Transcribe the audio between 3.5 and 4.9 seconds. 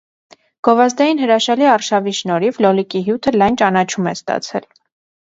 ճանաչում է ստացել։